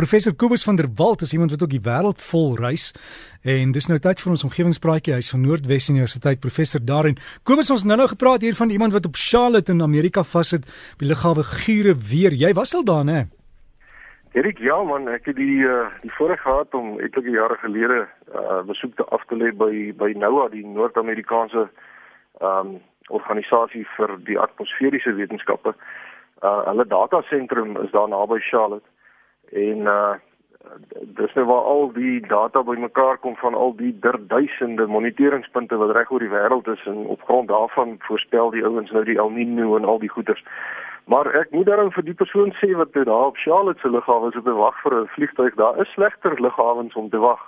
[0.00, 2.84] Professor Kobus van der Walt is iemand wat ook die wêreld vol reis
[3.44, 7.18] en dis nou tyd vir ons omgewingspraatjie huis van Noordwes Universiteit professor daarin.
[7.44, 10.64] Kobus ons nou nou gepraat hier van iemand wat op Charlotte in Amerika vassit
[10.96, 12.32] by lughawe Gure weer.
[12.32, 13.18] Jy was al daar, né?
[14.32, 17.98] Erik, ja man, ek het die uh, die voorreg gehad om etlike jare gelede
[18.32, 22.78] uh, besoek te af te lê by by NOAA, die Noord-Amerikaanse ehm um,
[23.10, 25.74] organisasie vir die atmosferiese wetenskappe.
[26.40, 28.86] Uh hulle datasentrum is daar naby Charlotte
[29.52, 30.14] en uh
[31.16, 36.10] dis nou waar al die data bymekaar kom van al die duisende moniteringspunte wat reg
[36.10, 39.76] oor die wêreld is en op grond daarvan voorspel die ouens nou die El Niño
[39.76, 40.44] en al die goeters.
[41.04, 44.36] Maar ek moet daarom vir die persoon sê wat daar op Charlotte se lughawe is
[44.36, 47.40] op wag vir 'n vliegtuig, daar is slegter lughawens om te wag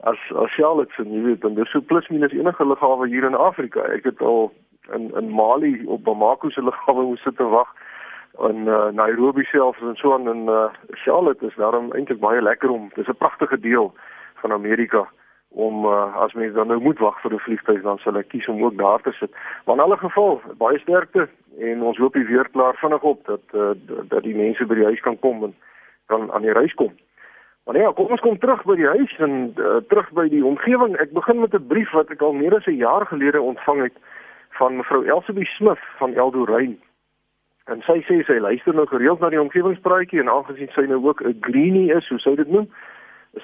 [0.00, 3.80] as as Charlotte nie weet en dis so plus minus enige lughawe hier in Afrika.
[3.80, 4.52] Ek het al
[4.92, 7.68] in in Mali op Bamako se lughawe moes sit te wag
[8.38, 12.70] in uh, Nairobi self en so aan in uh, Charlotte is daarom eintlik baie lekker
[12.70, 13.94] om dis 'n pragtige deel
[14.34, 15.08] van Amerika
[15.48, 18.48] om uh, as mens dan nou moet wag vir 'n vliegtuig dan sal ek kies
[18.48, 19.30] om ook daar te sit.
[19.64, 23.42] Maar in alle geval baie sterkte en ons hoop die weer klaar vinnig op dat
[23.52, 23.70] uh,
[24.08, 25.54] dat die mense by die huis kan kom en
[26.06, 26.92] kan aan die reis kom.
[27.64, 30.96] Maar ja, kom ons kom terug by die huis en uh, terug by die omgewing.
[30.96, 33.96] Ek begin met 'n brief wat ek al meer as 'n jaar gelede ontvang het
[34.50, 36.78] van mevrou Elsabie Smith van Eldorein
[37.72, 41.22] En sy sê sy luister nou gereeld na die omgewingspraatjie en aangesien sy nou ook
[41.24, 42.68] 'n greenie is, hoe sou dit noem?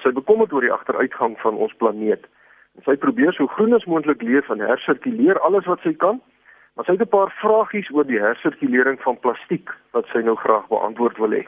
[0.03, 2.27] Sy bekommerd oor die agteruitgang van ons planeet.
[2.75, 6.21] En sy probeer so groen as moontlik leef en hersirkuleer alles wat sy kan.
[6.75, 10.67] Maar sy het 'n paar vragies oor die hersirkulering van plastiek wat sy nou graag
[10.67, 11.45] beantwoord wil hê.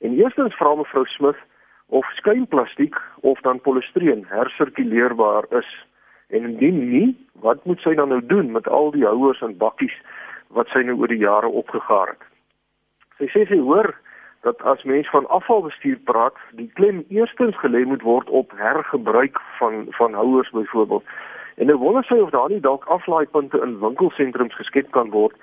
[0.00, 1.42] En eerstens vra mevrou Smith
[1.88, 5.86] of skuimplastiek of dan polistireen hersirkuleerbaar is.
[6.28, 9.94] En indien nie, wat moet sy dan nou doen met al die houers en bakkies
[10.48, 12.26] wat sy nou oor die jare opgegaar het.
[13.18, 13.94] Sy sê sy hoor
[14.46, 19.86] dat as mens van afvalbestuur praat, die klem eerstens gelê moet word op hergebruik van
[19.98, 21.04] van houers byvoorbeeld.
[21.56, 25.34] En nou wonder sy of daar nie dalk aflaaipunte in winkelsentrums geskep kan word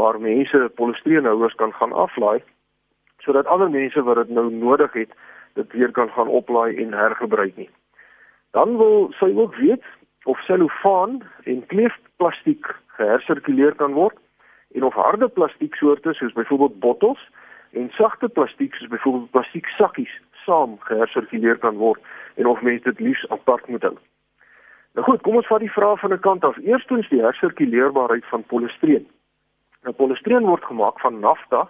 [0.00, 2.40] waar mense polistireenhouers kan gaan aflaai
[3.22, 5.10] sodat ander mense wat dit nou nodig het,
[5.58, 7.70] dit weer kan gaan oplaai en hergebruik nie.
[8.56, 9.84] Dan wil sy ook weet
[10.24, 14.16] of selofaan en kleefplastiek gehersirkuleer kan word
[14.74, 17.28] en of harde plastieksoorte soos byvoorbeeld bottels
[17.70, 22.00] en sagte plastiek soos byvoorbeeld plastiek sakkies saam gehersirkuleer kan word
[22.34, 23.96] en of mense dit liefs apart moet hou.
[24.96, 26.56] Nou goed, kom ons vat die vraag van 'n kant af.
[26.58, 29.06] Eerstens die hersirkuleerbaarheid van polistireen.
[29.82, 31.68] Nou polistireen word gemaak van nafta,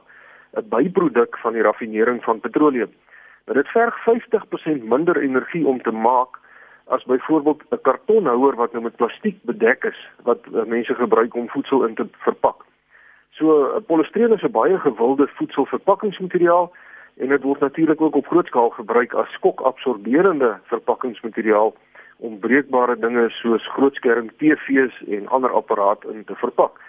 [0.57, 2.93] 'n byproduk van die raffinering van petroleum.
[3.47, 6.39] Nou dit verg 50% minder energie om te maak
[6.87, 11.49] as byvoorbeeld 'n kartonhouer wat nou met plastiek bedek is wat uh, mense gebruik om
[11.49, 12.65] voedsel in te verpak.
[13.39, 16.73] So eh, polistireen is 'n baie gewilde voedselverpakkingsmateriaal
[17.17, 21.75] en dit word natuurlik ook op groot skaal gebruik as skokabsorberende verpakkingsmateriaal
[22.17, 26.81] om breekbare dinge soos grootskerm TV's en ander apparate in te verpak.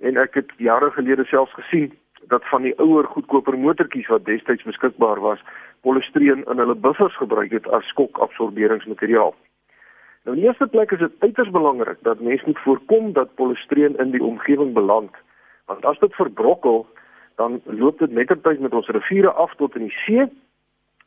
[0.00, 1.92] En ek het jare gelede selfs gesien
[2.28, 5.40] dat van die ouer goedkoper motortjies wat destyds beskikbaar was,
[5.80, 9.34] polistireen in hulle buffers gebruik het as skokabsorberingsmateriaal.
[10.24, 13.96] Nou in die eerste plek is dit uiters belangrik dat mense moet voorkom dat polistireen
[13.96, 15.16] in die omgewing beland
[15.66, 16.86] want as dit verbrokkel
[17.40, 20.26] dan loop dit mettertyd met ons riviere af tot in die see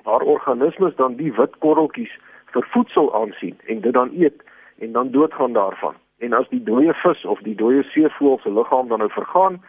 [0.03, 2.13] waar organismes dan die wit korreltjies
[2.55, 4.43] vir voedsel aansien en dit dan eet
[4.79, 8.87] en dan doodgaan daarvan en as die dooie vis of die dooie seevoël se liggaam
[8.87, 9.61] dan nou vergaan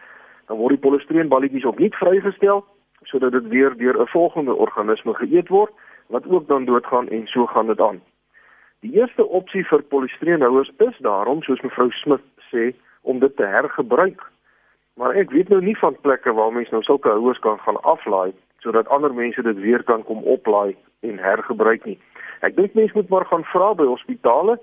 [0.49, 2.65] dan word die polistireenballetjies opnuut vrygestel
[3.03, 5.73] sodat dit weer deur 'n volgende organisme geëet word
[6.07, 8.01] wat ook dan doodgaan en so gaan dit aan.
[8.81, 12.21] Die eerste opsie vir polistireenhouers is daarom soos mevrou Smit
[12.53, 14.23] sê om dit te hergebruik
[14.99, 18.33] Maar ek weet nou nie van plekke waar mense nou sulke houers kan gaan aflaai
[18.59, 20.77] sodat ander mense dit weer kan kom oplaai
[21.07, 21.99] en hergebruik nie.
[22.43, 24.57] Ek dink mense moet maar gaan vra by hospitale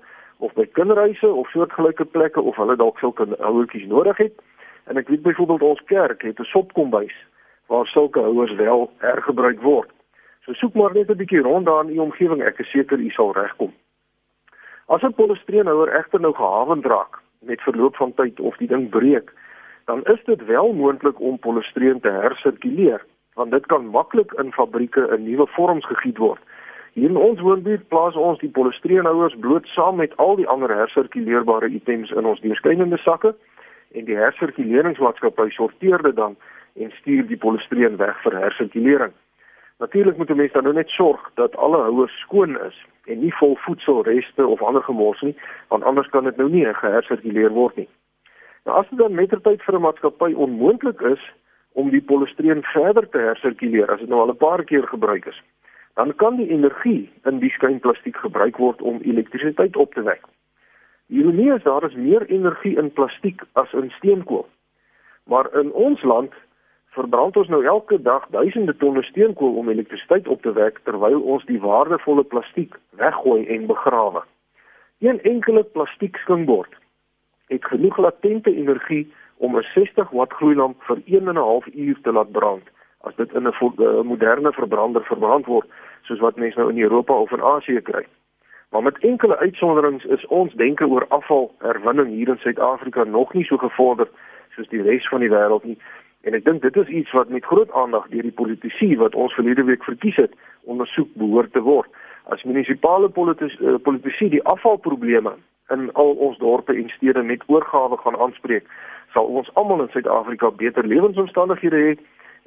[0.44, 4.36] of by kinderhuise of soortgelyke plekke of hulle dalk sulke houertjies nodig het.
[4.84, 7.16] En ek weet byvoorbeeld ons kerk het 'n sopkombuis
[7.72, 9.90] waar sulke houers wel hergebruik word.
[10.44, 13.10] So soek maar net 'n bietjie rond daar in u omgewing, ek is seker u
[13.10, 13.72] sal regkom.
[14.86, 19.32] As 'n polistireenhouer egter nou gehawend raak met verloop van tyd of die ding breek,
[19.86, 23.04] dan is dit wel moontlik om polistireen te hersirkuleer
[23.36, 26.40] want dit kan maklik in fabrieke in nuwe vorms gegiet word.
[26.92, 31.68] Hier in ons woonbuurt plaas ons die polistireenhouers bloot saam met al die ander hersirkuleerbare
[31.68, 33.34] items in ons deurskynende sakke
[33.92, 36.38] en die hersirkuleringsmaatskappy sorteer dit dan
[36.80, 39.12] en stuur die polistireen weg vir hersirkulering.
[39.84, 43.34] Natuurlik moet 'n mens dan nou net sorg dat alle houers skoon is en nie
[43.34, 45.36] vol voedselreste of ander gemors nie,
[45.68, 47.88] want anders kan dit nou nie gehersirkuleer word nie.
[48.66, 51.22] Nou as dit dan mettertyd vir 'n maatskappy onmoontlik is
[51.72, 55.42] om die polistireen verder te hersirkuleer as dit nou al 'n paar keer gebruik is,
[55.94, 60.22] dan kan die energie in die skynplastiek gebruik word om elektrisiteit op te wek.
[61.06, 64.48] Die ironie is daar is meer energie in plastiek as in steenkool.
[65.24, 66.32] Maar in ons land
[66.88, 71.44] verbrand ons nou elke dag duisende tonne steenkool om elektrisiteit op te wek terwyl ons
[71.44, 74.22] die waardevolle plastiek weggooi en begrawe.
[74.98, 76.74] Een enkele plastiek skingbord
[77.46, 81.98] het genoeg latente energie om 'n 60 watt gloeilamp vir 1 en 'n half uur
[82.02, 82.64] te laat brand
[83.00, 85.68] as dit in 'n eh, moderne verbrander verbrand word
[86.02, 88.06] soos wat mense nou in Europa of in Asië kry.
[88.70, 93.56] Maar met enkele uitsonderings is ons denke oor afvalherwinning hier in Suid-Afrika nog nie so
[93.56, 94.08] gevorder
[94.54, 95.78] soos die res van die wêreld nie.
[96.26, 99.34] En ek dink dit is iets wat met groot aandag deur die politici wat ons
[99.34, 100.32] verlede week verkies het,
[100.64, 101.86] ondersoek behoort te word.
[102.28, 105.36] As munisipale eh, politici die afvalprobleme
[105.70, 108.66] in al ons dorpe en stede met oorgawe gaan aanspreek,
[109.12, 111.92] sal ons almal in Suid-Afrika beter lewensomstandighede hê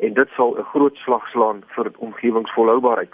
[0.06, 3.14] en dit sal 'n groot slag slaan vir omgewingsvolhoubaarheid.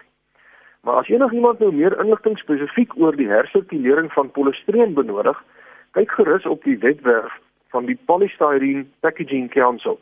[0.81, 5.43] Maar as enigiemand nou meer inligting spesifiek oor die hersirkulering van polistireen benodig,
[5.91, 7.33] kyk gerus op die webwerf
[7.69, 9.99] van die Polystyrene Packaging Council.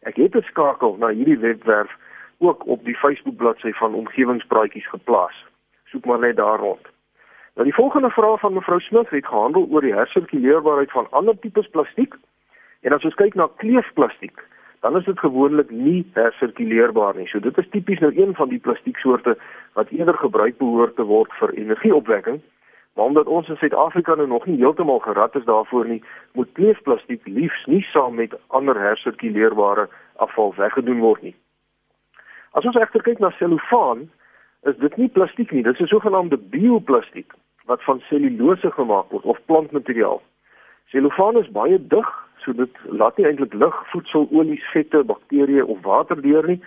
[0.00, 1.90] Ek het 'n skakel na hierdie webwerf
[2.38, 5.51] ook op die Facebook bladsy van omgewingspraatjies geplaas.
[5.92, 6.88] Soek maar net daar rond.
[7.54, 11.68] Nou die volgende vraag van mevrou Smith het gehandel oor die hersirkuleerbaarheid van ander tipes
[11.68, 12.14] plastiek.
[12.80, 14.40] En as ons kyk na kleefplastiek,
[14.80, 17.26] dan is dit gewoonlik nie hersirkuleerbaar nie.
[17.28, 19.36] So dit is tipies nou een van die plastieksoorte
[19.76, 22.40] wat eerder gebruik behoort te word vir energieopwekking.
[22.94, 26.02] Maar omdat ons in Suid-Afrika nou nog nie heeltemal gerad is daarvoor nie,
[26.32, 31.36] moet kleefplastiek liefs nie saam met ander hersirkuleerbare afval weggedoen word nie.
[32.52, 34.08] As ons egter kyk na selofaan,
[34.62, 37.32] is dit nie plastiek nie, dit is 'n sogenaamde bioplastiek
[37.64, 40.22] wat van selulose gemaak word of plantmateriaal.
[40.86, 45.80] Selofaan is baie dig, so dit laat nie eintlik lug, voedsel, olies, vette, bakterieë of
[45.82, 46.60] water deur nie.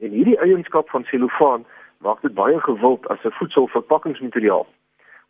[0.00, 1.64] En hierdie eienskap van selofaan
[1.98, 4.66] maak dit baie gewild as 'n voedselverpakkingsmateriaal.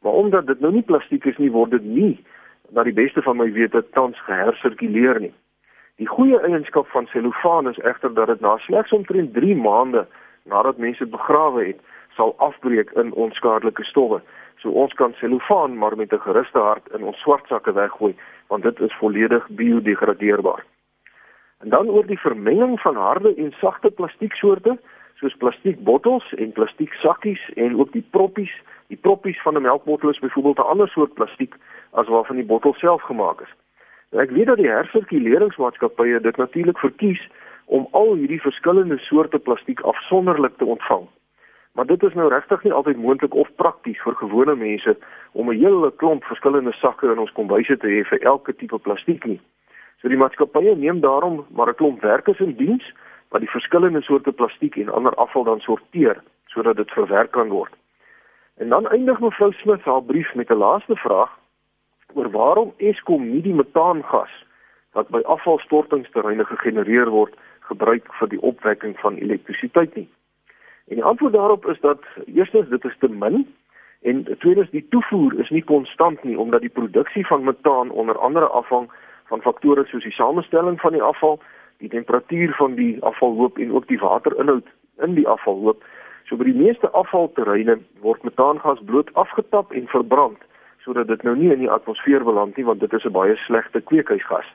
[0.02, 2.24] Maar omdat dit nou nie plastiek is nie, word dit nie
[2.70, 5.32] na die beste van my wete tans gehersirkuleer nie.
[5.96, 10.06] Die goeie eienskap van selofaan is egter dat dit na slegs omtrent 3 maande
[10.44, 11.80] nadat mense dit begrawe het,
[12.18, 14.20] sal afbreek in onskadelike stowwe.
[14.58, 18.14] So ons kan selofaan maar met 'n geruste hart in ons swartsakke weggooi
[18.48, 20.64] want dit is volledig biodegradeerbaar.
[21.62, 24.78] En dan oor die vermenging van harde en sagte plastieksoorte
[25.18, 28.54] soos plastiekbottels en plastieksakkies en ook die proppies.
[28.86, 31.54] Die proppies van 'n melkbottel is byvoorbeeld 'n ander soort plastiek
[31.90, 33.52] as waarvan die bottel self gemaak is.
[34.10, 37.28] Nou ek weet dat die hersirkuleringsmaatskappye dit natuurlik verkies
[37.64, 41.08] om al hierdie verskillende soorte plastiek afsonderlik te ontvang.
[41.78, 44.96] Maar dit is nou regtig nie altyd moontlik of prakties vir gewone mense
[45.32, 49.24] om 'n hele klomp verskillende sakke in ons kombuise te hê vir elke tipe plastiek
[49.24, 49.40] nie.
[50.00, 52.92] So die maatskappye neem daarom maar 'n klomp werkers in diens
[53.28, 57.72] wat die verskillende soorte plastiek en ander afval dan sorteer sodat dit verwerk kan word.
[58.56, 61.38] En dan eindig mevrou Smith haar brief met 'n laaste vraag
[62.14, 64.44] oor waarom Eskom nie die metaangas
[64.92, 70.08] wat by afvalstortingsterreine gegenereer word gebruik vir die opwekking van elektrisiteit nie.
[70.88, 72.00] En die antwoord daarop is dat
[72.34, 73.46] eerstens dit is te min
[74.02, 78.46] en tweedens die toevoer is nie konstant nie omdat die produksie van metaan onder andere
[78.46, 78.90] afhang
[79.28, 81.40] van faktore soos die samestelling van die afval,
[81.78, 84.66] die temperatuur van die afvalhoop en ook die waterinhoud
[84.98, 85.84] in die afvalhoop.
[86.24, 90.40] So by die meeste afvalterreine word metaangas bloot afgetap en verbrand
[90.84, 93.80] sodat dit nou nie in die atmosfeer beland nie want dit is 'n baie slegte
[93.80, 94.46] kweekhuisgas.